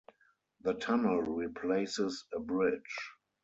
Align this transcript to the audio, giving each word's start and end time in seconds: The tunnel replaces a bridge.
The 0.61 0.73
tunnel 0.73 1.21
replaces 1.21 2.25
a 2.33 2.39
bridge. 2.39 2.97